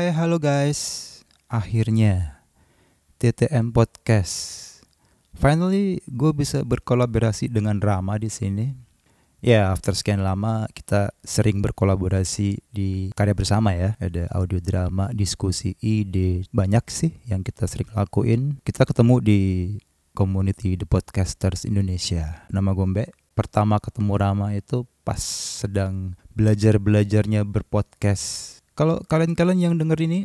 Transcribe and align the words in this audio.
Hai, 0.00 0.16
halo 0.16 0.40
guys. 0.40 1.20
Akhirnya 1.44 2.40
TTM 3.20 3.68
Podcast. 3.68 4.64
Finally, 5.36 6.00
gue 6.08 6.32
bisa 6.32 6.64
berkolaborasi 6.64 7.52
dengan 7.52 7.76
Rama 7.84 8.16
di 8.16 8.32
sini. 8.32 8.72
Ya, 9.44 9.68
after 9.68 9.92
sekian 9.92 10.24
lama 10.24 10.64
kita 10.72 11.12
sering 11.20 11.60
berkolaborasi 11.60 12.64
di 12.72 13.12
karya 13.12 13.36
bersama 13.36 13.76
ya. 13.76 13.92
Ada 14.00 14.24
audio 14.32 14.56
drama, 14.64 15.12
diskusi 15.12 15.76
ide, 15.84 16.48
banyak 16.48 16.88
sih 16.88 17.12
yang 17.28 17.44
kita 17.44 17.68
sering 17.68 17.92
lakuin. 17.92 18.56
Kita 18.64 18.88
ketemu 18.88 19.20
di 19.20 19.40
community 20.16 20.80
The 20.80 20.88
Podcasters 20.88 21.68
Indonesia. 21.68 22.48
Nama 22.48 22.72
Mbak. 22.72 23.36
Pertama 23.36 23.76
ketemu 23.76 24.16
Rama 24.16 24.56
itu 24.56 24.88
pas 25.04 25.20
sedang 25.60 26.16
belajar-belajarnya 26.32 27.44
berpodcast. 27.44 28.59
Kalau 28.80 28.96
kalian-kalian 29.04 29.60
yang 29.60 29.74
denger 29.76 30.08
ini 30.08 30.24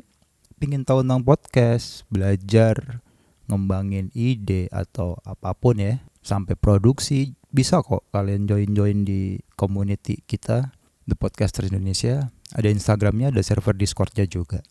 pingin 0.55 0.87
tahu 0.87 1.03
tentang 1.03 1.27
podcast, 1.27 2.07
belajar, 2.07 3.03
ngembangin 3.51 4.15
ide 4.15 4.71
atau 4.71 5.19
apa 5.27 5.51
pun 5.51 5.75
ya, 5.75 5.99
sampai 6.23 6.55
produksi, 6.55 7.35
bisa 7.51 7.83
kok 7.83 8.07
kalian 8.15 8.47
join-join 8.47 9.03
di 9.03 9.43
community 9.59 10.23
kita, 10.23 10.71
The 11.03 11.19
Podcasters 11.19 11.67
Indonesia. 11.67 12.31
Ada 12.55 12.71
Instagramnya, 12.71 13.35
ada 13.35 13.43
server 13.43 13.75
Discordnya 13.75 14.23
juga. 14.23 14.63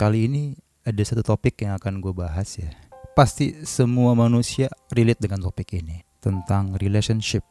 Kali 0.00 0.24
ini 0.24 0.56
ada 0.88 1.04
satu 1.04 1.20
topik 1.20 1.60
yang 1.60 1.76
akan 1.76 2.00
gue 2.00 2.16
bahas 2.16 2.48
ya. 2.56 2.72
Pasti 3.12 3.60
semua 3.68 4.16
manusia 4.16 4.72
relate 4.88 5.20
dengan 5.20 5.44
topik 5.44 5.76
ini. 5.76 6.00
Tentang 6.24 6.80
relationship. 6.80 7.44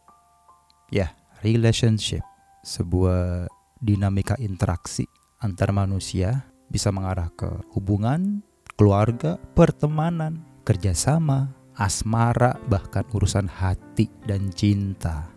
Ya, 0.90 1.14
relationship. 1.46 2.26
Sebuah 2.66 3.59
dinamika 3.80 4.36
interaksi 4.40 5.08
antar 5.40 5.72
manusia 5.72 6.52
bisa 6.68 6.92
mengarah 6.92 7.32
ke 7.34 7.48
hubungan, 7.74 8.44
keluarga, 8.76 9.40
pertemanan, 9.56 10.44
kerjasama, 10.68 11.50
asmara, 11.80 12.60
bahkan 12.68 13.08
urusan 13.16 13.48
hati 13.50 14.12
dan 14.28 14.52
cinta. 14.54 15.32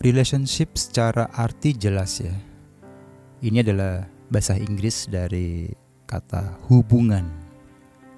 Relationship 0.00 0.74
secara 0.78 1.28
arti 1.34 1.74
jelas 1.74 2.22
ya. 2.22 2.34
Ini 3.44 3.60
adalah 3.60 4.08
bahasa 4.32 4.56
Inggris 4.56 5.06
dari 5.10 5.68
kata 6.08 6.64
hubungan. 6.70 7.28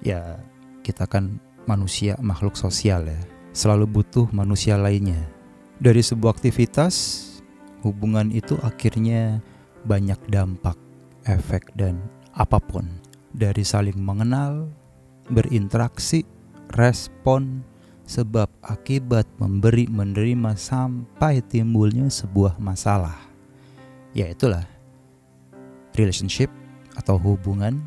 Ya, 0.01 0.39
kita 0.85 1.09
kan 1.09 1.41
manusia 1.67 2.15
makhluk 2.23 2.55
sosial 2.55 3.09
ya. 3.09 3.21
Selalu 3.51 3.85
butuh 3.89 4.29
manusia 4.31 4.79
lainnya. 4.79 5.19
Dari 5.77 6.01
sebuah 6.01 6.37
aktivitas, 6.37 7.26
hubungan 7.87 8.27
itu 8.35 8.59
akhirnya 8.59 9.39
banyak 9.87 10.19
dampak, 10.27 10.75
efek 11.23 11.71
dan 11.79 12.03
apa 12.35 12.59
pun. 12.59 12.83
Dari 13.31 13.63
saling 13.63 13.95
mengenal, 13.95 14.67
berinteraksi, 15.31 16.27
respon, 16.75 17.63
sebab 18.07 18.47
akibat 18.63 19.27
memberi 19.39 19.87
menerima 19.87 20.55
sampai 20.55 21.43
timbulnya 21.43 22.07
sebuah 22.07 22.59
masalah. 22.59 23.19
Ya 24.15 24.31
itulah 24.31 24.63
relationship 25.93 26.47
atau 26.95 27.19
hubungan 27.19 27.83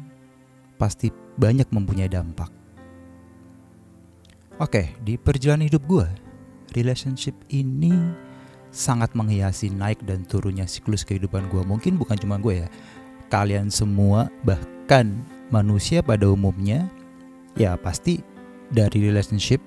pasti 0.77 1.09
banyak 1.41 1.67
mempunyai 1.73 2.09
dampak. 2.09 2.53
Oke, 4.61 4.93
di 5.01 5.17
perjalanan 5.17 5.73
hidup 5.73 5.83
gue, 5.89 6.07
relationship 6.77 7.33
ini 7.49 7.97
sangat 8.71 9.15
menghiasi 9.19 9.71
naik 9.71 10.03
dan 10.07 10.23
turunnya 10.27 10.67
siklus 10.67 11.03
kehidupan 11.03 11.51
gue. 11.51 11.63
Mungkin 11.63 11.99
bukan 11.99 12.19
cuma 12.19 12.39
gue 12.39 12.67
ya, 12.67 12.69
kalian 13.31 13.71
semua 13.71 14.31
bahkan 14.47 15.15
manusia 15.51 16.03
pada 16.03 16.31
umumnya 16.31 16.87
ya 17.59 17.75
pasti 17.75 18.23
dari 18.71 19.11
relationship 19.11 19.59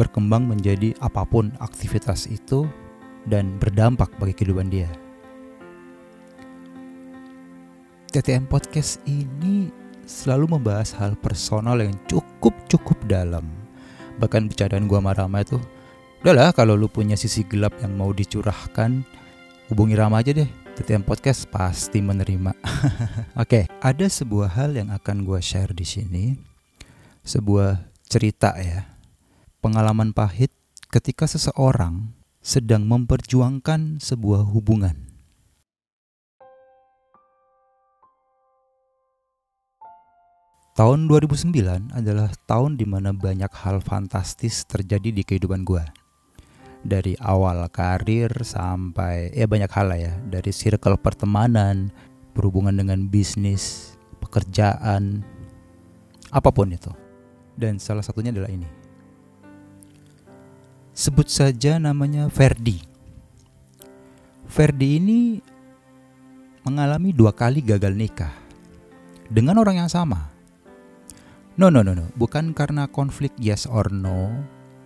berkembang 0.00 0.48
menjadi 0.48 0.96
apa 1.04 1.28
pun 1.28 1.52
aktivitas 1.60 2.24
itu 2.32 2.64
dan 3.28 3.60
berdampak 3.60 4.08
bagi 4.16 4.32
kehidupan 4.32 4.72
dia. 4.72 4.88
TTM 8.10 8.48
Podcast 8.50 8.98
ini 9.06 9.70
selalu 10.02 10.58
membahas 10.58 10.90
hal 10.98 11.14
personal 11.14 11.78
yang 11.78 11.94
cukup-cukup 12.10 12.98
dalam. 13.06 13.46
Bahkan 14.18 14.50
bercandaan 14.50 14.90
gua 14.90 14.98
sama 14.98 15.12
Rama 15.14 15.38
itu, 15.46 15.62
udahlah 16.20 16.52
kalau 16.52 16.76
lu 16.76 16.84
punya 16.84 17.16
sisi 17.16 17.48
gelap 17.48 17.72
yang 17.80 17.96
mau 17.96 18.12
dicurahkan, 18.12 19.04
hubungi 19.72 19.96
Rama 19.96 20.20
aja 20.20 20.36
deh. 20.36 20.48
TTM 20.76 21.04
Podcast 21.04 21.44
pasti 21.48 22.00
menerima. 22.00 22.56
Oke, 23.36 23.36
okay, 23.36 23.64
ada 23.84 24.06
sebuah 24.08 24.52
hal 24.52 24.76
yang 24.76 24.88
akan 24.92 25.28
gua 25.28 25.40
share 25.40 25.76
di 25.76 25.84
sini. 25.84 26.36
Sebuah 27.24 27.84
cerita 28.08 28.56
ya. 28.56 28.88
Pengalaman 29.60 30.16
pahit 30.16 30.52
ketika 30.88 31.28
seseorang 31.28 32.16
sedang 32.40 32.88
memperjuangkan 32.88 34.00
sebuah 34.00 34.48
hubungan. 34.48 34.96
Tahun 40.80 41.12
2009 41.12 41.92
adalah 41.92 42.32
tahun 42.48 42.80
di 42.80 42.88
mana 42.88 43.12
banyak 43.12 43.52
hal 43.52 43.84
fantastis 43.84 44.64
terjadi 44.64 45.12
di 45.12 45.20
kehidupan 45.28 45.60
gue. 45.60 45.99
Dari 46.80 47.12
awal 47.20 47.68
karir 47.68 48.32
sampai 48.40 49.36
ya 49.36 49.44
banyak 49.44 49.68
hal 49.68 49.86
lah 49.92 50.00
ya, 50.00 50.14
dari 50.24 50.48
circle 50.48 50.96
pertemanan, 50.96 51.92
berhubungan 52.32 52.72
dengan 52.72 53.04
bisnis, 53.04 53.94
pekerjaan, 54.24 55.20
apa 56.32 56.48
pun 56.48 56.72
itu. 56.72 56.88
Dan 57.52 57.76
salah 57.76 58.00
satunya 58.00 58.32
adalah 58.32 58.48
ini. 58.48 58.64
Sebut 60.96 61.28
saja 61.28 61.76
namanya 61.76 62.32
Ferdi. 62.32 62.80
Ferdi 64.48 64.96
ini 64.96 65.20
mengalami 66.64 67.12
dua 67.12 67.36
kali 67.36 67.60
gagal 67.60 67.92
nikah 67.92 68.32
dengan 69.28 69.60
orang 69.60 69.84
yang 69.84 69.90
sama 69.92 70.30
No, 71.60 71.68
no, 71.68 71.84
no, 71.84 71.92
no. 71.92 72.08
Bukan 72.16 72.56
karena 72.56 72.88
konflik 72.88 73.36
yes 73.36 73.68
or 73.68 73.92
no 73.92 74.32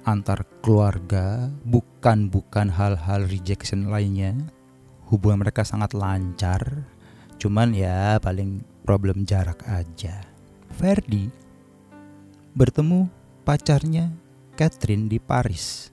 antar 0.04 0.44
keluarga, 0.60 1.48
bukan 1.64 2.28
bukan 2.28 2.68
hal-hal 2.68 3.24
rejection 3.26 3.88
lainnya. 3.88 4.36
Hubungan 5.08 5.44
mereka 5.44 5.64
sangat 5.64 5.96
lancar. 5.96 6.84
Cuman 7.40 7.72
ya 7.76 8.20
paling 8.20 8.64
problem 8.84 9.24
jarak 9.24 9.64
aja. 9.68 10.24
Ferdi 10.72 11.28
bertemu 12.54 13.10
pacarnya 13.42 14.12
Catherine 14.54 15.10
di 15.10 15.18
Paris. 15.18 15.90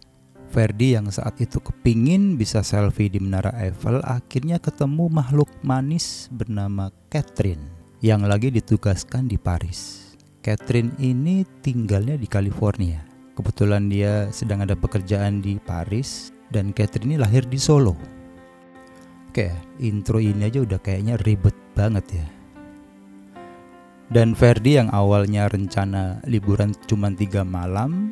Ferdi 0.51 0.93
yang 0.99 1.07
saat 1.07 1.39
itu 1.39 1.63
kepingin 1.63 2.35
bisa 2.35 2.59
selfie 2.61 3.07
di 3.07 3.23
Menara 3.23 3.55
Eiffel 3.55 4.03
akhirnya 4.03 4.59
ketemu 4.59 5.07
makhluk 5.07 5.47
manis 5.63 6.27
bernama 6.27 6.91
Catherine 7.07 7.63
yang 8.03 8.27
lagi 8.27 8.51
ditugaskan 8.51 9.31
di 9.31 9.39
Paris. 9.39 10.11
Catherine 10.41 10.91
ini 10.99 11.45
tinggalnya 11.61 12.17
di 12.17 12.27
California. 12.27 13.10
Kebetulan 13.31 13.87
dia 13.87 14.27
sedang 14.35 14.63
ada 14.63 14.75
pekerjaan 14.75 15.39
di 15.39 15.55
Paris 15.63 16.35
dan 16.51 16.75
Catherine 16.75 17.15
ini 17.15 17.17
lahir 17.17 17.47
di 17.47 17.55
Solo. 17.55 17.95
Oke, 19.31 19.55
intro 19.79 20.19
ini 20.19 20.51
aja 20.51 20.59
udah 20.59 20.75
kayaknya 20.83 21.15
ribet 21.23 21.55
banget 21.71 22.19
ya. 22.19 22.27
Dan 24.11 24.35
Ferdi 24.35 24.75
yang 24.75 24.91
awalnya 24.91 25.47
rencana 25.47 26.19
liburan 26.27 26.75
cuma 26.83 27.07
tiga 27.15 27.47
malam, 27.47 28.11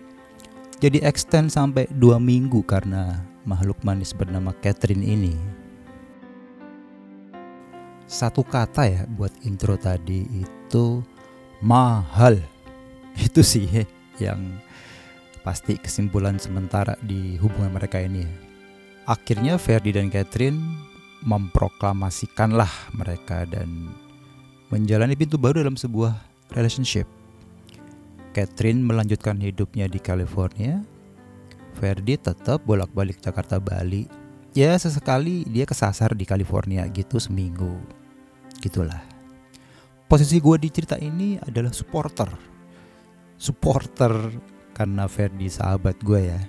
jadi 0.80 1.04
extend 1.04 1.52
sampai 1.52 1.92
dua 1.92 2.16
minggu 2.24 2.64
karena 2.64 3.20
makhluk 3.44 3.76
manis 3.84 4.16
bernama 4.16 4.56
Catherine 4.64 5.04
ini. 5.04 5.36
Satu 8.08 8.48
kata 8.48 8.88
ya 8.88 9.04
buat 9.12 9.36
intro 9.44 9.76
tadi 9.76 10.24
itu 10.40 11.04
mahal. 11.60 12.40
Itu 13.20 13.44
sih 13.44 13.68
yang 14.24 14.64
pasti 15.42 15.80
kesimpulan 15.80 16.38
sementara 16.38 16.96
di 17.04 17.40
hubungan 17.40 17.74
mereka 17.74 18.00
ini. 18.00 18.28
Akhirnya 19.10 19.58
Ferdi 19.58 19.96
dan 19.96 20.12
Catherine 20.14 20.60
memproklamasikanlah 21.26 22.70
mereka 22.96 23.44
dan 23.50 23.90
menjalani 24.70 25.18
pintu 25.18 25.42
baru 25.42 25.66
dalam 25.66 25.76
sebuah 25.76 26.16
relationship. 26.54 27.10
Catherine 28.36 28.86
melanjutkan 28.86 29.42
hidupnya 29.42 29.90
di 29.90 29.98
California. 29.98 30.86
Ferdi 31.80 32.20
tetap 32.20 32.62
bolak-balik 32.68 33.18
Jakarta 33.18 33.58
Bali. 33.58 34.06
Ya 34.54 34.78
sesekali 34.78 35.46
dia 35.48 35.66
kesasar 35.66 36.14
di 36.14 36.26
California 36.28 36.86
gitu 36.90 37.18
seminggu. 37.18 37.80
Gitulah 38.60 39.20
posisi 40.10 40.42
gue 40.42 40.58
di 40.58 40.74
cerita 40.74 40.98
ini 40.98 41.38
adalah 41.38 41.70
supporter 41.70 42.28
supporter 43.38 44.34
karena 44.80 45.12
Ferdi 45.12 45.52
sahabat 45.52 46.00
gue 46.00 46.32
ya. 46.32 46.40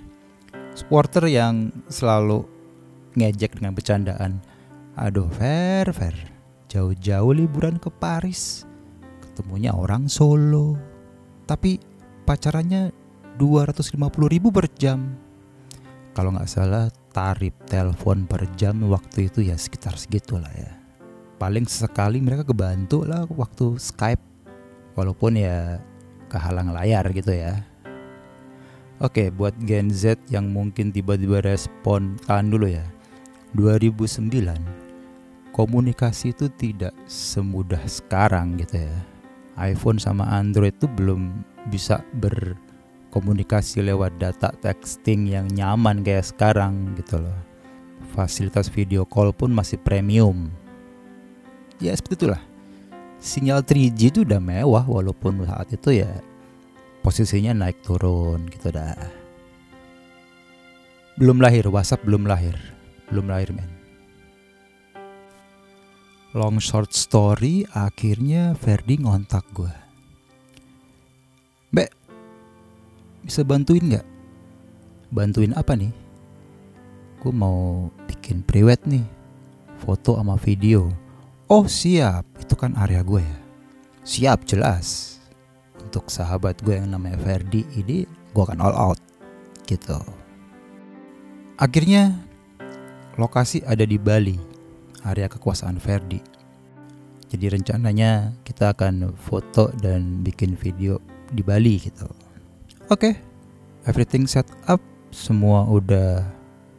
Supporter 0.71 1.27
yang 1.27 1.67
selalu 1.91 2.47
ngejek 3.19 3.59
dengan 3.59 3.75
bercandaan. 3.75 4.39
Aduh 4.95 5.27
Fer 5.35 5.91
Fer. 5.91 6.15
Jauh-jauh 6.71 7.35
liburan 7.35 7.75
ke 7.75 7.91
Paris. 7.91 8.63
Ketemunya 9.19 9.75
orang 9.75 10.07
Solo. 10.07 10.79
Tapi 11.43 11.75
pacarannya 12.23 12.95
250 13.35 13.99
ribu 14.31 14.47
per 14.47 14.71
jam. 14.79 15.19
Kalau 16.15 16.31
nggak 16.31 16.47
salah 16.47 16.87
tarif 17.11 17.51
telepon 17.67 18.23
per 18.23 18.47
jam 18.55 18.79
waktu 18.87 19.27
itu 19.27 19.43
ya 19.43 19.59
sekitar 19.59 19.99
segitulah 19.99 20.51
ya. 20.55 20.71
Paling 21.35 21.67
sekali 21.67 22.23
mereka 22.23 22.47
kebantu 22.47 23.03
lah 23.03 23.27
waktu 23.27 23.75
Skype. 23.75 24.23
Walaupun 24.95 25.35
ya 25.35 25.83
kehalang 26.31 26.71
layar 26.71 27.11
gitu 27.11 27.35
ya 27.35 27.70
Oke, 29.01 29.33
buat 29.33 29.57
Gen 29.65 29.89
Z 29.89 30.21
yang 30.29 30.53
mungkin 30.53 30.93
tiba-tiba 30.93 31.41
respon 31.41 32.21
tahan 32.29 32.53
dulu 32.53 32.69
ya. 32.69 32.85
2009 33.57 34.29
komunikasi 35.57 36.37
itu 36.37 36.45
tidak 36.53 36.93
semudah 37.09 37.81
sekarang 37.89 38.61
gitu 38.61 38.85
ya. 38.85 38.93
iPhone 39.57 39.97
sama 39.97 40.29
Android 40.29 40.77
itu 40.77 40.85
belum 40.85 41.33
bisa 41.73 42.05
berkomunikasi 42.21 43.89
lewat 43.89 44.21
data 44.21 44.53
texting 44.61 45.33
yang 45.33 45.49
nyaman 45.49 46.05
kayak 46.05 46.29
sekarang 46.29 46.93
gitu 46.93 47.25
loh. 47.25 47.37
Fasilitas 48.13 48.69
video 48.69 49.01
call 49.01 49.33
pun 49.33 49.49
masih 49.49 49.81
premium. 49.81 50.53
Ya 51.81 51.97
seperti 51.97 52.21
itulah. 52.21 52.41
Sinyal 53.17 53.65
3G 53.65 54.13
itu 54.13 54.19
udah 54.21 54.37
mewah 54.37 54.85
walaupun 54.85 55.41
saat 55.41 55.73
itu 55.73 56.05
ya 56.05 56.21
posisinya 57.01 57.57
naik 57.57 57.81
turun 57.81 58.45
gitu 58.49 58.69
dah. 58.69 58.95
Belum 61.17 61.41
lahir 61.41 61.67
WhatsApp 61.67 62.05
belum 62.05 62.29
lahir. 62.29 62.55
Belum 63.09 63.27
lahir 63.27 63.51
men. 63.51 63.67
Long 66.31 66.63
short 66.63 66.95
story 66.95 67.67
akhirnya 67.75 68.55
Ferdi 68.55 69.03
ngontak 69.03 69.43
gue 69.51 69.73
Mbak 71.75 71.91
bisa 73.27 73.43
bantuin 73.43 73.83
nggak? 73.83 74.07
Bantuin 75.11 75.51
apa 75.51 75.75
nih? 75.75 75.91
Gue 77.19 77.35
mau 77.35 77.91
bikin 78.07 78.47
priwet 78.47 78.87
nih 78.87 79.03
foto 79.83 80.15
sama 80.15 80.39
video. 80.39 80.87
Oh 81.51 81.67
siap. 81.67 82.23
Itu 82.39 82.55
kan 82.55 82.79
area 82.79 83.03
gue 83.03 83.19
ya? 83.19 83.37
Siap 84.07 84.47
jelas 84.47 85.10
untuk 85.91 86.07
sahabat 86.07 86.55
gue 86.63 86.79
yang 86.79 86.87
namanya 86.87 87.19
Ferdi 87.19 87.67
ini 87.75 88.07
gue 88.07 88.43
akan 88.47 88.63
all 88.63 88.71
out 88.71 88.99
gitu. 89.67 89.99
Akhirnya 91.59 92.15
lokasi 93.19 93.59
ada 93.67 93.83
di 93.83 93.99
Bali 93.99 94.39
area 95.03 95.27
kekuasaan 95.27 95.83
Ferdi. 95.83 96.23
Jadi 97.27 97.43
rencananya 97.43 98.31
kita 98.47 98.71
akan 98.71 99.11
foto 99.19 99.67
dan 99.83 100.23
bikin 100.23 100.55
video 100.55 100.95
di 101.27 101.43
Bali 101.43 101.75
gitu. 101.83 102.07
Oke 102.87 103.11
okay, 103.11 103.13
everything 103.83 104.31
set 104.31 104.47
up 104.71 104.79
semua 105.11 105.67
udah 105.67 106.23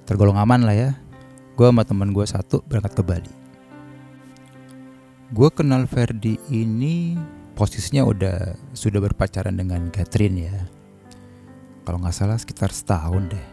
tergolong 0.08 0.40
aman 0.40 0.64
lah 0.64 0.72
ya. 0.72 0.90
Gue 1.60 1.68
sama 1.68 1.84
teman 1.84 2.16
gue 2.16 2.24
satu 2.24 2.64
berangkat 2.64 2.96
ke 2.96 3.02
Bali. 3.04 3.32
Gue 5.36 5.52
kenal 5.52 5.84
Ferdi 5.84 6.40
ini 6.48 7.20
posisinya 7.52 8.02
udah 8.06 8.37
sudah 8.72 9.00
berpacaran 9.00 9.56
dengan 9.56 9.93
Catherine 9.93 10.38
ya. 10.49 10.56
Kalau 11.82 11.99
nggak 11.99 12.14
salah 12.14 12.38
sekitar 12.38 12.70
setahun 12.70 13.32
deh. 13.32 13.46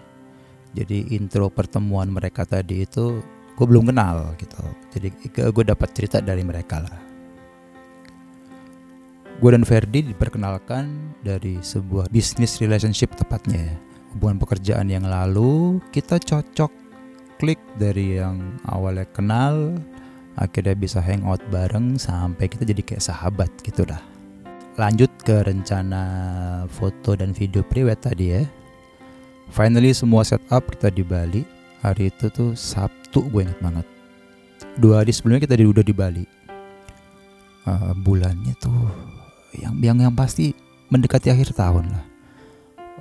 Jadi 0.77 1.17
intro 1.17 1.49
pertemuan 1.49 2.13
mereka 2.13 2.45
tadi 2.45 2.85
itu 2.85 3.19
gue 3.57 3.65
belum 3.65 3.89
kenal 3.89 4.37
gitu. 4.37 4.61
Jadi 4.93 5.07
gue 5.33 5.65
dapat 5.65 5.89
cerita 5.91 6.21
dari 6.21 6.45
mereka 6.45 6.79
lah. 6.79 6.99
Gue 9.39 9.55
dan 9.55 9.63
Ferdi 9.63 10.03
diperkenalkan 10.03 11.15
dari 11.23 11.57
sebuah 11.63 12.11
business 12.11 12.59
relationship 12.59 13.15
tepatnya. 13.15 13.71
Ya. 13.71 13.77
hubungan 14.09 14.41
pekerjaan 14.41 14.89
yang 14.89 15.05
lalu 15.05 15.77
kita 15.93 16.17
cocok 16.17 16.73
klik 17.37 17.61
dari 17.77 18.17
yang 18.17 18.57
awalnya 18.65 19.05
kenal 19.13 19.77
akhirnya 20.39 20.73
bisa 20.73 21.03
hangout 21.03 21.43
bareng 21.51 21.99
sampai 21.99 22.47
kita 22.47 22.63
jadi 22.63 22.79
kayak 22.79 23.03
sahabat 23.03 23.51
gitu 23.61 23.83
dah. 23.83 23.99
Lanjut 24.79 25.11
ke 25.27 25.43
rencana 25.43 26.01
foto 26.71 27.19
dan 27.19 27.35
video 27.35 27.59
priwet 27.67 27.99
tadi 27.99 28.39
ya. 28.39 28.47
Finally 29.51 29.91
semua 29.91 30.23
setup 30.23 30.71
kita 30.71 30.87
di 30.87 31.03
Bali. 31.03 31.43
Hari 31.83 32.11
itu 32.11 32.31
tuh 32.31 32.55
Sabtu 32.55 33.27
gue 33.27 33.43
inget 33.43 33.59
banget. 33.59 33.83
Dua 34.79 35.03
hari 35.03 35.11
sebelumnya 35.11 35.43
kita 35.43 35.59
udah 35.59 35.83
di 35.83 35.95
Bali. 35.95 36.25
Uh, 37.67 37.91
bulannya 37.99 38.55
tuh 38.63 38.87
yang 39.59 39.75
yang 39.83 39.97
yang 39.99 40.15
pasti 40.15 40.55
mendekati 40.87 41.27
akhir 41.27 41.51
tahun 41.51 41.91
lah. 41.91 42.05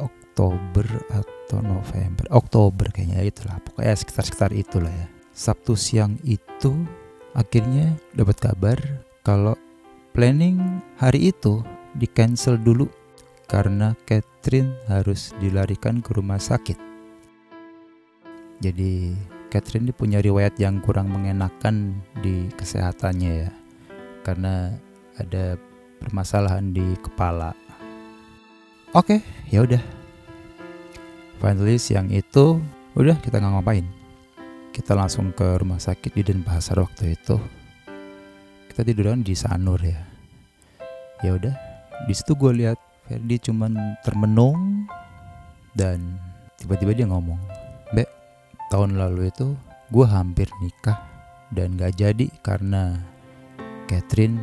Oktober 0.03 0.87
atau 1.15 1.59
November 1.63 2.27
Oktober 2.35 2.91
kayaknya 2.91 3.23
itulah. 3.23 3.63
Pokoknya 3.63 3.95
sekitar 3.95 4.25
sekitar 4.27 4.51
itulah 4.51 4.91
ya. 4.91 5.07
Sabtu 5.31 5.79
siang 5.79 6.19
itu 6.27 6.75
akhirnya 7.37 7.97
dapat 8.17 8.37
kabar 8.41 8.79
kalau 9.25 9.57
planning 10.17 10.81
hari 10.97 11.33
itu 11.33 11.61
di 11.97 12.07
cancel 12.09 12.57
dulu 12.57 12.89
karena 13.49 13.97
Catherine 14.05 14.77
harus 14.87 15.33
dilarikan 15.41 16.05
ke 16.05 16.13
rumah 16.13 16.41
sakit. 16.41 16.77
Jadi 18.61 19.17
Catherine 19.49 19.89
ini 19.89 19.95
punya 19.97 20.21
riwayat 20.21 20.61
yang 20.61 20.85
kurang 20.85 21.09
mengenakan 21.09 22.05
di 22.21 22.53
kesehatannya 22.53 23.33
ya. 23.49 23.51
Karena 24.21 24.77
ada 25.17 25.57
permasalahan 26.05 26.69
di 26.71 26.85
kepala. 27.01 27.57
Oke, 28.93 29.25
ya 29.49 29.65
udah. 29.65 29.81
Finally 31.41 31.81
siang 31.81 32.13
itu 32.13 32.61
udah 32.99 33.17
kita 33.23 33.39
nggak 33.39 33.53
ngapain 33.63 33.98
kita 34.79 34.95
langsung 34.95 35.35
ke 35.35 35.59
rumah 35.59 35.83
sakit 35.83 36.15
di 36.15 36.23
Denpasar 36.23 36.79
waktu 36.79 37.19
itu. 37.19 37.35
Kita 38.71 38.87
tiduran 38.87 39.27
di 39.27 39.35
Sanur 39.35 39.83
ya. 39.83 39.99
Ya 41.27 41.35
udah 41.35 41.51
di 42.07 42.15
situ 42.15 42.39
gue 42.39 42.55
lihat 42.63 42.79
Ferdi 43.11 43.43
cuman 43.43 43.99
termenung 44.07 44.87
dan 45.75 46.15
tiba-tiba 46.63 46.95
dia 46.95 47.11
ngomong 47.11 47.43
Be 47.91 48.07
tahun 48.71 48.95
lalu 48.95 49.35
itu 49.35 49.59
gue 49.91 50.07
hampir 50.07 50.47
nikah 50.63 51.03
dan 51.51 51.75
gak 51.75 51.99
jadi 51.99 52.31
karena 52.47 53.03
Catherine 53.91 54.39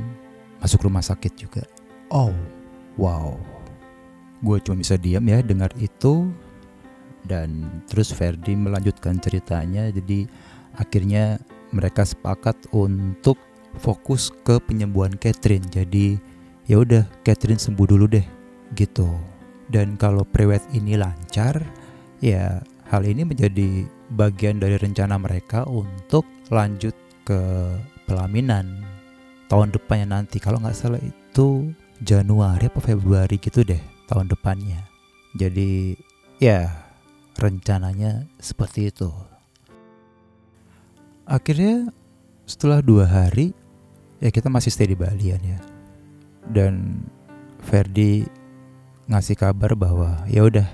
masuk 0.60 0.84
rumah 0.84 1.06
sakit 1.06 1.32
juga. 1.40 1.64
Oh 2.12 2.36
wow. 3.00 3.40
Gue 4.44 4.60
cuma 4.60 4.84
bisa 4.84 5.00
diam 5.00 5.24
ya 5.24 5.40
dengar 5.40 5.72
itu 5.80 6.28
dan 7.26 7.82
terus 7.90 8.14
Ferdi 8.14 8.54
melanjutkan 8.56 9.20
ceritanya. 9.20 9.90
Jadi 9.90 10.26
akhirnya 10.78 11.42
mereka 11.76 12.06
sepakat 12.06 12.56
untuk 12.72 13.36
fokus 13.82 14.32
ke 14.48 14.62
penyembuhan 14.64 15.14
Catherine. 15.20 15.66
Jadi 15.68 16.16
ya 16.70 16.82
udah 16.82 17.04
Catherine 17.26 17.60
sembuh 17.60 17.88
dulu 17.90 18.06
deh 18.08 18.26
gitu. 18.78 19.10
Dan 19.66 19.98
kalau 19.98 20.22
prewed 20.24 20.62
ini 20.78 20.96
lancar 20.96 21.58
ya 22.22 22.62
hal 22.90 23.02
ini 23.04 23.26
menjadi 23.26 23.90
bagian 24.14 24.62
dari 24.62 24.78
rencana 24.78 25.18
mereka 25.18 25.66
untuk 25.66 26.26
lanjut 26.54 26.94
ke 27.26 27.42
pelaminan 28.06 28.86
tahun 29.50 29.74
depannya 29.74 30.22
nanti. 30.22 30.38
Kalau 30.38 30.62
nggak 30.62 30.78
salah 30.78 31.02
itu 31.02 31.74
Januari 32.06 32.70
atau 32.70 32.84
Februari 32.84 33.42
gitu 33.42 33.66
deh 33.66 33.82
tahun 34.06 34.30
depannya. 34.30 34.86
Jadi 35.36 35.98
ya 36.38 36.85
rencananya 37.36 38.28
seperti 38.40 38.90
itu. 38.90 39.12
Akhirnya 41.28 41.90
setelah 42.46 42.80
dua 42.80 43.06
hari 43.10 43.52
ya 44.22 44.30
kita 44.32 44.48
masih 44.48 44.72
stay 44.72 44.88
di 44.90 44.98
Bali 44.98 45.36
ya. 45.36 45.60
Dan 46.46 47.02
Ferdi 47.66 48.26
ngasih 49.10 49.38
kabar 49.38 49.74
bahwa 49.74 50.22
ya 50.30 50.46
udah 50.46 50.66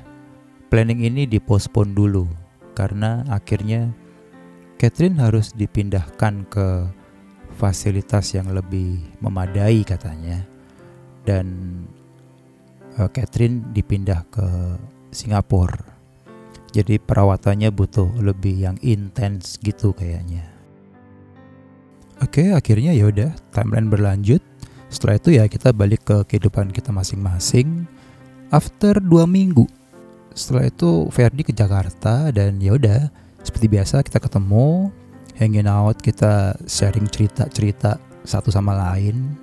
planning 0.71 1.03
ini 1.03 1.27
dipospon 1.27 1.91
dulu 1.91 2.27
karena 2.75 3.27
akhirnya 3.27 3.91
Catherine 4.79 5.19
harus 5.19 5.51
dipindahkan 5.51 6.47
ke 6.47 6.67
fasilitas 7.59 8.31
yang 8.31 8.55
lebih 8.55 9.03
memadai 9.19 9.83
katanya 9.83 10.47
dan 11.27 11.47
uh, 12.95 13.11
Catherine 13.11 13.67
dipindah 13.75 14.23
ke 14.31 14.47
Singapura 15.11 15.90
jadi 16.71 16.95
perawatannya 17.03 17.67
butuh 17.71 18.07
lebih 18.23 18.55
yang 18.55 18.77
intens 18.79 19.59
gitu 19.59 19.91
kayaknya. 19.91 20.47
Oke, 22.23 22.55
akhirnya 22.55 22.95
ya 22.95 23.11
udah 23.11 23.35
timeline 23.51 23.91
berlanjut. 23.91 24.39
Setelah 24.87 25.15
itu 25.19 25.29
ya 25.35 25.43
kita 25.47 25.75
balik 25.75 26.07
ke 26.07 26.23
kehidupan 26.27 26.71
kita 26.71 26.95
masing-masing. 26.95 27.87
After 28.51 28.99
dua 28.99 29.23
minggu, 29.23 29.63
setelah 30.35 30.67
itu 30.67 31.07
Ferdi 31.11 31.43
ke 31.43 31.51
Jakarta 31.55 32.31
dan 32.31 32.59
ya 32.59 32.75
udah 32.75 33.07
seperti 33.43 33.67
biasa 33.71 34.03
kita 34.03 34.19
ketemu, 34.19 34.91
hanging 35.39 35.67
out, 35.67 35.97
kita 35.99 36.55
sharing 36.67 37.07
cerita-cerita 37.07 37.97
satu 38.23 38.53
sama 38.53 38.75
lain. 38.75 39.35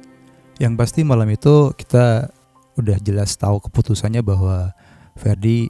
Yang 0.63 0.75
pasti 0.79 1.01
malam 1.03 1.29
itu 1.29 1.75
kita 1.75 2.31
udah 2.79 2.99
jelas 3.03 3.35
tahu 3.35 3.59
keputusannya 3.59 4.23
bahwa 4.23 4.71
Ferdi 5.19 5.67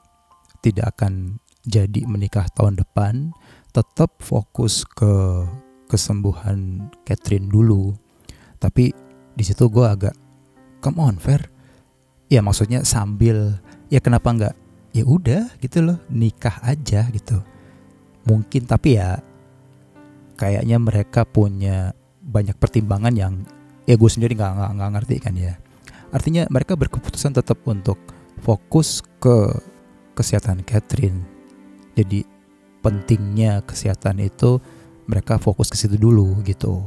tidak 0.61 0.93
akan 0.99 1.41
jadi 1.69 2.09
menikah 2.09 2.49
tahun 2.57 2.81
depan, 2.81 3.37
tetap 3.77 4.25
fokus 4.25 4.89
ke 4.89 5.45
kesembuhan 5.93 6.89
Catherine 7.05 7.53
dulu. 7.53 7.93
Tapi 8.57 8.91
di 9.37 9.45
situ 9.45 9.69
gue 9.69 9.85
agak, 9.85 10.17
come 10.81 10.99
on 11.05 11.21
Fer, 11.21 11.47
ya 12.33 12.41
maksudnya 12.41 12.83
sambil 12.83 13.61
ya 13.93 14.01
kenapa 14.01 14.33
nggak 14.33 14.55
ya 14.97 15.05
udah 15.05 15.53
gitu 15.61 15.85
loh 15.85 15.99
nikah 16.09 16.59
aja 16.65 17.07
gitu. 17.13 17.41
Mungkin 18.25 18.69
tapi 18.69 18.97
ya 18.97 19.21
kayaknya 20.41 20.77
mereka 20.81 21.29
punya 21.29 21.93
banyak 22.25 22.57
pertimbangan 22.57 23.15
yang 23.17 23.35
ya 23.89 23.97
gue 23.97 24.11
sendiri 24.11 24.37
nggak 24.37 24.77
nggak 24.77 24.93
ngerti 24.97 25.17
kan 25.21 25.35
ya. 25.37 25.55
Artinya 26.09 26.49
mereka 26.49 26.77
berkeputusan 26.77 27.37
tetap 27.37 27.61
untuk 27.69 28.01
fokus 28.41 29.05
ke 29.21 29.53
kesehatan 30.17 30.65
Catherine. 30.65 31.38
Jadi 31.99 32.23
pentingnya 32.79 33.67
kesehatan 33.67 34.23
itu 34.23 34.63
mereka 35.11 35.43
fokus 35.43 35.67
ke 35.67 35.75
situ 35.75 35.99
dulu 35.99 36.39
gitu. 36.47 36.87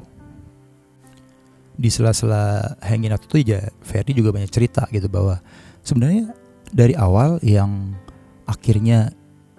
Di 1.75 1.91
sela-sela 1.91 2.77
hanging 2.79 3.11
out 3.11 3.27
itu 3.27 3.43
ya 3.43 3.67
Ferdi 3.83 4.15
juga 4.15 4.31
banyak 4.31 4.47
cerita 4.47 4.87
gitu 4.87 5.11
bahwa 5.11 5.43
sebenarnya 5.83 6.31
dari 6.71 6.95
awal 6.95 7.43
yang 7.43 7.91
akhirnya 8.47 9.11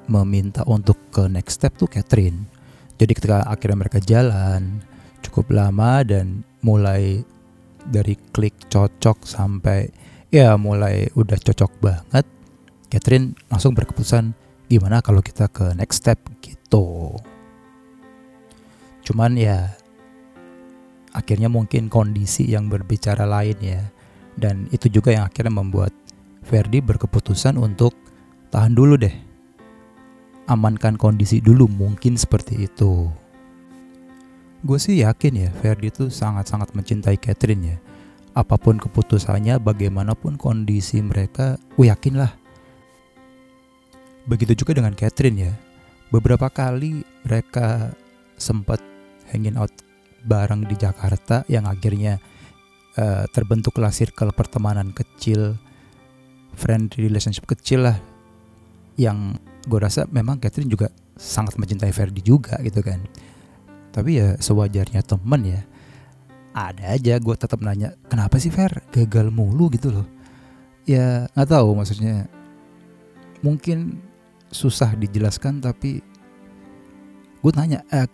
meminta 0.08 0.64
untuk 0.64 0.96
ke 1.12 1.28
next 1.28 1.60
step 1.60 1.76
tuh 1.76 1.90
Catherine. 1.90 2.48
Jadi 2.96 3.12
ketika 3.12 3.44
akhirnya 3.44 3.76
mereka 3.76 3.98
jalan 4.00 4.80
cukup 5.20 5.52
lama 5.52 6.00
dan 6.06 6.46
mulai 6.64 7.20
dari 7.82 8.14
klik 8.30 8.54
cocok 8.70 9.26
sampai 9.26 9.90
ya 10.30 10.54
mulai 10.54 11.10
udah 11.18 11.34
cocok 11.34 11.72
banget 11.82 12.24
Catherine 12.86 13.34
langsung 13.50 13.74
berkeputusan 13.74 14.36
gimana 14.72 15.04
kalau 15.04 15.20
kita 15.20 15.52
ke 15.52 15.76
next 15.76 16.00
step 16.00 16.16
gitu. 16.40 17.12
Cuman 19.04 19.36
ya 19.36 19.76
akhirnya 21.12 21.52
mungkin 21.52 21.92
kondisi 21.92 22.48
yang 22.48 22.72
berbicara 22.72 23.28
lain 23.28 23.60
ya. 23.60 23.82
Dan 24.32 24.64
itu 24.72 24.88
juga 24.88 25.12
yang 25.12 25.28
akhirnya 25.28 25.52
membuat 25.52 25.92
Ferdi 26.40 26.80
berkeputusan 26.80 27.60
untuk 27.60 27.92
tahan 28.48 28.72
dulu 28.72 28.96
deh. 28.96 29.12
Amankan 30.48 30.96
kondisi 30.96 31.44
dulu 31.44 31.68
mungkin 31.68 32.16
seperti 32.16 32.64
itu. 32.64 33.12
Gue 34.64 34.78
sih 34.80 35.04
yakin 35.04 35.36
ya 35.36 35.48
Ferdi 35.52 35.92
itu 35.92 36.08
sangat-sangat 36.08 36.72
mencintai 36.72 37.20
Catherine 37.20 37.76
ya. 37.76 37.78
Apa 38.32 38.56
pun 38.56 38.80
keputusannya 38.80 39.60
bagaimanapun 39.60 40.40
kondisi 40.40 41.04
mereka 41.04 41.60
gue 41.76 41.92
yakin 41.92 42.16
lah 42.16 42.41
begitu 44.26 44.64
juga 44.64 44.78
dengan 44.78 44.94
Catherine 44.94 45.38
ya. 45.50 45.52
Beberapa 46.12 46.52
kali 46.52 47.02
mereka 47.24 47.94
sempat 48.36 48.82
hanging 49.32 49.56
out 49.56 49.72
bareng 50.22 50.68
di 50.68 50.76
Jakarta 50.78 51.42
yang 51.48 51.66
akhirnya 51.66 52.20
uh, 53.00 53.24
terbentuklah 53.32 53.90
circle 53.90 54.30
pertemanan 54.36 54.92
kecil 54.92 55.56
friend 56.54 56.92
relationship 57.00 57.48
kecil 57.48 57.88
lah. 57.88 57.98
Yang 59.00 59.40
gue 59.64 59.80
rasa 59.80 60.04
memang 60.12 60.36
Catherine 60.36 60.68
juga 60.68 60.92
sangat 61.16 61.56
mencintai 61.56 61.90
Ferdi 61.94 62.20
juga 62.20 62.60
gitu 62.60 62.84
kan. 62.84 63.00
Tapi 63.92 64.20
ya 64.20 64.36
sewajarnya 64.36 65.00
temen 65.04 65.42
ya. 65.44 65.60
Ada 66.52 67.00
aja 67.00 67.16
gue 67.16 67.32
tetap 67.32 67.64
nanya 67.64 67.96
kenapa 68.12 68.36
sih 68.36 68.52
Fer? 68.52 68.84
Gagal 68.92 69.32
mulu 69.32 69.72
gitu 69.72 69.88
loh. 69.88 70.04
Ya 70.84 71.24
nggak 71.32 71.48
tahu 71.48 71.72
maksudnya. 71.72 72.28
Mungkin 73.40 74.11
susah 74.52 74.94
dijelaskan 74.94 75.64
tapi 75.64 76.04
gue 77.42 77.52
tanya 77.52 77.82
eh, 77.90 78.06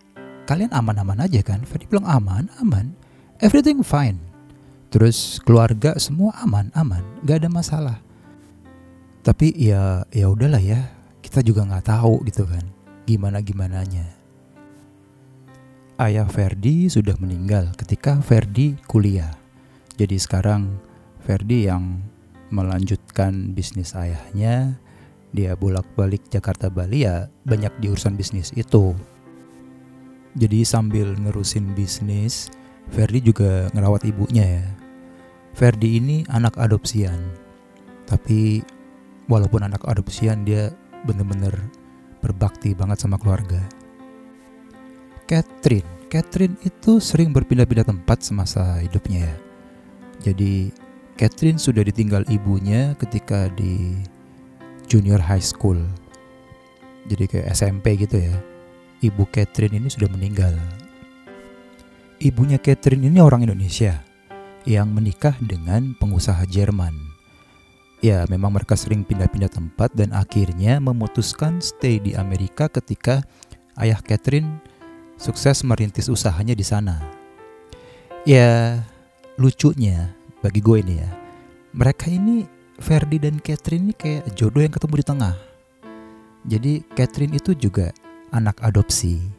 kalian 0.49 0.73
aman-aman 0.73 1.27
aja 1.27 1.43
kan? 1.45 1.61
Ferdi 1.67 1.85
bilang 1.85 2.07
aman 2.07 2.49
aman. 2.63 2.95
Everything 3.43 3.85
fine. 3.85 4.17
Terus 4.89 5.37
keluarga 5.45 5.99
semua 6.01 6.33
aman 6.41 6.73
aman. 6.73 7.05
Nggak 7.21 7.45
ada 7.45 7.49
masalah. 7.51 7.97
Tapi 9.21 9.53
ya 9.53 10.07
ya 10.09 10.31
udahlah 10.31 10.63
ya. 10.63 10.89
Kita 11.21 11.45
juga 11.45 11.61
nggak 11.67 11.93
tahu 11.93 12.25
gitu 12.25 12.47
kan 12.49 12.79
gimana 13.09 13.41
gimananya. 13.41 14.05
Ayah 15.97 16.29
Ferdi 16.29 16.87
sudah 16.87 17.17
meninggal 17.17 17.73
ketika 17.73 18.21
Ferdi 18.21 18.77
kuliah. 18.85 19.33
Jadi 19.97 20.15
sekarang 20.15 20.79
Ferdi 21.25 21.65
yang 21.67 22.05
melanjutkan 22.53 23.51
bisnis 23.51 23.97
ayahnya, 23.97 24.77
dia 25.29 25.53
bolak-balik 25.53 26.25
Jakarta 26.33 26.69
Bali 26.73 27.05
ya 27.05 27.29
banyak 27.45 27.71
di 27.77 27.89
urusan 27.93 28.17
bisnis 28.17 28.49
itu. 28.57 28.97
Jadi 30.37 30.61
sambil 30.61 31.13
ngerusin 31.17 31.73
bisnis, 31.73 32.53
Ferdi 32.89 33.21
juga 33.21 33.69
ngerawat 33.73 34.05
ibunya 34.05 34.61
ya. 34.61 34.65
Ferdi 35.53 35.97
ini 36.01 36.25
anak 36.29 36.57
adopsian. 36.57 37.17
Tapi 38.05 38.61
walaupun 39.29 39.65
anak 39.65 39.85
adopsian 39.85 40.45
dia 40.45 40.73
bener-bener 41.05 41.53
berbakti 42.21 42.73
banget 42.73 43.01
sama 43.05 43.17
keluarga. 43.21 43.61
Catherine. 45.29 45.85
Catherine 46.09 46.57
itu 46.65 46.97
sering 46.97 47.29
berpindah-pindah 47.29 47.85
tempat 47.85 48.25
semasa 48.25 48.81
hidupnya 48.81 49.29
ya. 49.29 49.35
Jadi 50.29 50.73
Catherine 51.13 51.61
sudah 51.61 51.85
ditinggal 51.85 52.25
ibunya 52.33 52.97
ketika 52.97 53.45
di 53.53 54.01
junior 54.89 55.21
high 55.21 55.41
school. 55.41 55.77
Jadi 57.05 57.29
kayak 57.29 57.53
SMP 57.53 57.95
gitu 57.95 58.17
ya. 58.17 58.35
Ibu 58.99 59.29
Catherine 59.31 59.79
ini 59.79 59.87
sudah 59.87 60.11
meninggal. 60.11 60.57
Ibunya 62.19 62.59
Catherine 62.59 63.07
ini 63.07 63.23
orang 63.23 63.47
Indonesia 63.47 64.03
yang 64.67 64.91
menikah 64.91 65.39
dengan 65.39 65.95
pengusaha 65.95 66.43
Jerman. 66.51 66.91
Ya, 68.03 68.27
memang 68.27 68.51
mereka 68.55 68.75
sering 68.75 69.07
pindah-pindah 69.07 69.51
tempat 69.51 69.95
dan 69.95 70.11
akhirnya 70.11 70.83
memutuskan 70.83 71.63
stay 71.63 71.99
di 71.99 72.15
Amerika 72.15 72.67
ketika 72.67 73.23
ayah 73.79 73.99
Catherine 74.03 74.59
sukses 75.15 75.63
merintis 75.63 76.11
usahanya 76.11 76.55
di 76.55 76.63
sana. 76.63 76.99
Ya, 78.27 78.83
lucunya 79.39 80.11
bagi 80.43 80.59
gue 80.63 80.79
ini 80.79 80.95
ya, 81.03 81.11
mereka 81.75 82.07
ini 82.11 82.47
Ferdi 82.79 83.19
dan 83.19 83.37
Catherine 83.43 83.91
ini 83.91 83.93
kayak 83.95 84.33
jodoh 84.33 84.63
yang 84.63 84.73
ketemu 84.73 84.95
di 84.99 85.05
tengah. 85.05 85.35
Jadi 86.47 86.73
Catherine 86.95 87.35
itu 87.35 87.51
juga 87.53 87.91
anak 88.31 88.63
adopsi 88.63 89.38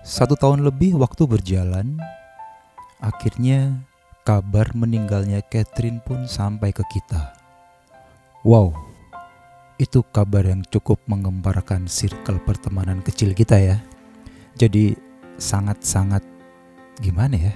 Satu 0.00 0.32
tahun 0.32 0.64
lebih 0.64 0.96
waktu 0.96 1.28
berjalan, 1.28 2.00
akhirnya 3.04 3.84
kabar 4.24 4.72
meninggalnya 4.72 5.44
Catherine 5.44 6.00
pun 6.00 6.24
sampai 6.24 6.72
ke 6.72 6.80
kita. 6.88 7.36
Wow, 8.40 8.72
itu 9.76 10.00
kabar 10.08 10.48
yang 10.48 10.64
cukup 10.72 11.04
mengembarkan 11.04 11.84
circle 11.84 12.40
pertemanan 12.48 13.04
kecil 13.04 13.36
kita 13.36 13.60
ya. 13.60 13.76
Jadi 14.56 14.96
sangat-sangat 15.36 16.24
gimana 17.04 17.36
ya, 17.36 17.54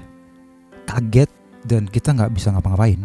kaget 0.85 1.33
dan 1.65 1.89
kita 1.89 2.13
nggak 2.13 2.33
bisa 2.37 2.53
ngapa-ngapain. 2.53 3.01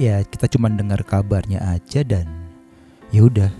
Ya 0.00 0.24
kita 0.24 0.48
cuma 0.48 0.72
dengar 0.72 1.04
kabarnya 1.04 1.60
aja 1.76 2.00
dan 2.00 2.24
ya 3.12 3.28
udah. 3.28 3.52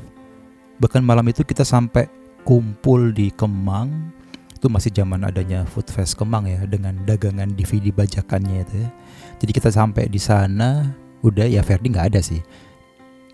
Bahkan 0.80 1.04
malam 1.04 1.28
itu 1.28 1.44
kita 1.44 1.68
sampai 1.68 2.08
kumpul 2.48 3.12
di 3.12 3.28
Kemang 3.28 4.15
itu 4.56 4.72
masih 4.72 4.88
zaman 4.88 5.20
adanya 5.28 5.68
Food 5.68 5.92
Fest 5.92 6.16
Kemang 6.16 6.48
ya 6.48 6.64
dengan 6.64 6.96
dagangan 7.04 7.52
DVD 7.52 7.92
bajakannya 7.92 8.64
itu 8.64 8.74
ya. 8.80 8.90
Jadi 9.36 9.52
kita 9.52 9.68
sampai 9.68 10.08
di 10.08 10.16
sana 10.16 10.96
udah 11.20 11.44
ya 11.44 11.60
Ferdi 11.60 11.92
nggak 11.92 12.16
ada 12.16 12.20
sih. 12.24 12.40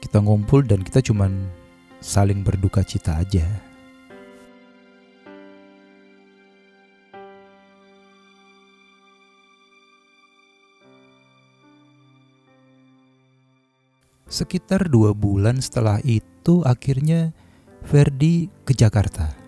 Kita 0.02 0.18
ngumpul 0.18 0.66
dan 0.66 0.82
kita 0.82 0.98
cuman 0.98 1.46
saling 2.02 2.42
berduka 2.42 2.82
cita 2.82 3.22
aja. 3.22 3.46
Sekitar 14.26 14.90
dua 14.90 15.14
bulan 15.14 15.62
setelah 15.62 16.02
itu 16.02 16.66
akhirnya 16.66 17.30
Ferdi 17.86 18.50
ke 18.66 18.74
Jakarta. 18.74 19.41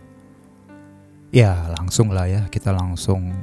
Ya 1.35 1.67
langsung 1.75 2.15
lah 2.15 2.31
ya 2.31 2.47
kita 2.47 2.71
langsung 2.71 3.35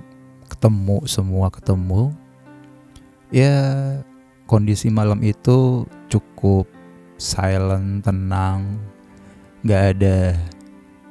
ketemu 0.48 1.04
semua 1.12 1.52
ketemu. 1.52 2.16
Ya 3.36 4.00
kondisi 4.48 4.88
malam 4.88 5.20
itu 5.20 5.84
cukup 6.08 6.72
silent, 7.20 8.00
tenang, 8.08 8.80
gak 9.68 10.00
ada 10.00 10.40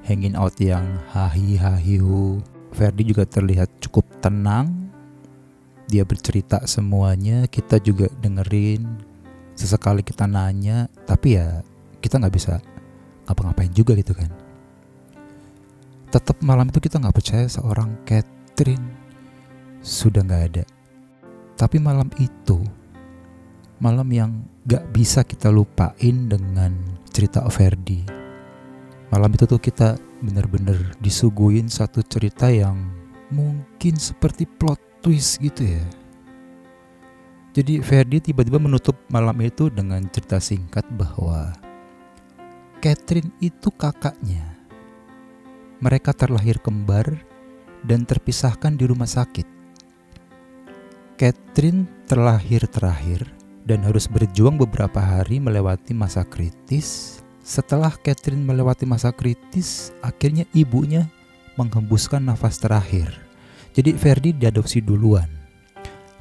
hanging 0.09 0.33
out 0.33 0.57
yang 0.57 0.89
hahi 1.13 1.61
hahihu. 1.61 2.41
Ferdi 2.73 3.13
juga 3.13 3.29
terlihat 3.29 3.69
cukup 3.85 4.09
tenang. 4.25 4.89
Dia 5.85 6.09
bercerita 6.09 6.65
semuanya, 6.65 7.45
kita 7.45 7.77
juga 7.77 8.09
dengerin. 8.25 8.89
Sesekali 9.53 10.01
kita 10.01 10.25
nanya, 10.25 10.89
tapi 11.05 11.37
ya 11.37 11.61
kita 12.01 12.17
nggak 12.17 12.33
bisa 12.33 12.57
ngapa-ngapain 13.29 13.69
juga 13.77 13.93
gitu 14.01 14.17
kan. 14.17 14.40
Tetap 16.11 16.43
malam 16.43 16.67
itu 16.67 16.83
kita 16.83 16.99
nggak 16.99 17.15
percaya 17.15 17.47
seorang 17.47 18.03
Catherine 18.03 18.87
sudah 19.79 20.27
nggak 20.27 20.45
ada. 20.51 20.65
Tapi 21.55 21.79
malam 21.79 22.11
itu 22.19 22.59
malam 23.81 24.09
yang 24.13 24.45
gak 24.69 24.93
bisa 24.93 25.25
kita 25.25 25.49
lupain 25.49 26.29
dengan 26.29 26.77
cerita 27.09 27.41
Verdi. 27.49 28.05
Malam 29.09 29.33
itu 29.35 29.49
tuh 29.49 29.59
kita 29.59 29.97
bener-bener 30.21 30.77
disuguhin 31.01 31.67
satu 31.67 32.05
cerita 32.05 32.53
yang 32.53 32.77
mungkin 33.33 33.97
seperti 33.97 34.45
plot 34.45 34.79
twist 35.01 35.41
gitu 35.41 35.65
ya. 35.65 35.85
Jadi 37.51 37.83
Verdi 37.83 38.31
tiba-tiba 38.31 38.63
menutup 38.63 38.95
malam 39.11 39.35
itu 39.43 39.73
dengan 39.73 40.07
cerita 40.13 40.39
singkat 40.39 40.87
bahwa 40.95 41.51
Catherine 42.79 43.33
itu 43.43 43.73
kakaknya. 43.75 44.50
Mereka 45.81 46.13
terlahir 46.13 46.61
kembar 46.61 47.09
dan 47.85 48.05
terpisahkan 48.05 48.77
di 48.77 48.85
rumah 48.85 49.09
sakit. 49.09 49.49
Catherine 51.17 51.89
terlahir 52.05 52.65
terakhir 52.69 53.29
dan 53.65 53.85
harus 53.85 54.09
berjuang 54.09 54.61
beberapa 54.61 55.01
hari 55.01 55.41
melewati 55.41 55.97
masa 55.97 56.25
kritis. 56.25 57.21
Setelah 57.41 57.93
Catherine 57.97 58.45
melewati 58.45 58.85
masa 58.85 59.13
kritis, 59.13 59.93
akhirnya 60.05 60.45
ibunya 60.53 61.09
menghembuskan 61.57 62.21
nafas 62.25 62.61
terakhir. 62.61 63.17
Jadi 63.73 63.97
Ferdi 63.97 64.37
diadopsi 64.37 64.85
duluan. 64.85 65.29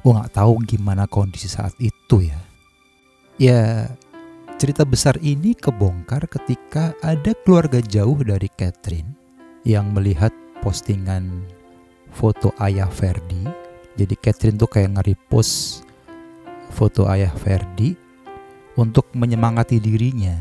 Gue 0.00 0.16
nggak 0.16 0.32
tahu 0.32 0.64
gimana 0.64 1.04
kondisi 1.04 1.52
saat 1.52 1.76
itu 1.76 2.24
ya. 2.24 2.40
Ya 3.36 3.60
cerita 4.56 4.84
besar 4.84 5.20
ini 5.20 5.52
kebongkar 5.52 6.28
ketika 6.28 6.96
ada 7.04 7.36
keluarga 7.44 7.80
jauh 7.84 8.20
dari 8.20 8.48
Catherine 8.52 9.19
yang 9.64 9.92
melihat 9.92 10.32
postingan 10.64 11.44
foto 12.12 12.52
ayah 12.60 12.88
Ferdi. 12.88 13.46
Jadi 13.96 14.14
Catherine 14.16 14.58
tuh 14.58 14.70
kayak 14.70 14.96
nge-repost 14.96 15.84
foto 16.72 17.04
ayah 17.10 17.32
Ferdi 17.34 17.92
untuk 18.78 19.12
menyemangati 19.12 19.76
dirinya. 19.82 20.36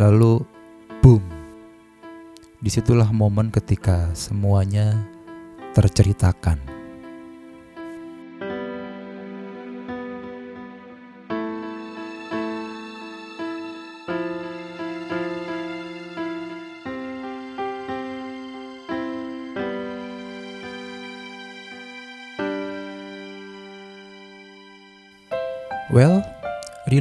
Lalu, 0.00 0.40
boom. 1.04 1.22
Di 2.64 2.72
situlah 2.72 3.12
momen 3.12 3.52
ketika 3.52 4.10
semuanya 4.16 4.96
terceritakan. 5.76 6.73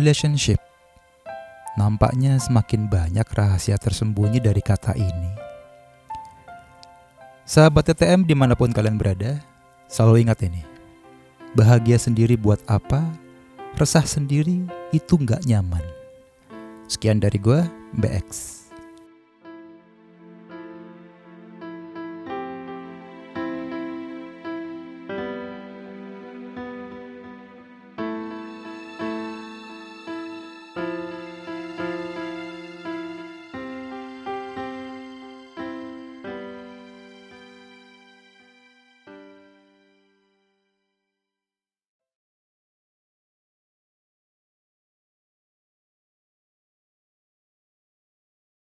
Relationship. 0.03 0.59
Nampaknya 1.79 2.35
semakin 2.35 2.91
banyak 2.91 3.23
rahasia 3.23 3.79
tersembunyi 3.79 4.43
dari 4.43 4.59
kata 4.59 4.91
ini. 4.99 5.31
Sahabat 7.47 7.87
TTM 7.87 8.27
di 8.27 8.35
mana 8.35 8.53
pun 8.53 8.75
kalian 8.75 8.99
berada, 8.99 9.39
selalu 9.87 10.27
ingat 10.27 10.43
ini. 10.43 10.59
Bahagia 11.55 11.95
sendiri 11.95 12.35
buat 12.35 12.59
apa? 12.67 12.99
Resah 13.79 14.03
sendiri 14.03 14.67
itu 14.91 15.15
nggak 15.15 15.47
nyaman. 15.47 15.81
Sekian 16.91 17.23
dari 17.23 17.39
gue, 17.39 17.63
BX. 17.95 18.62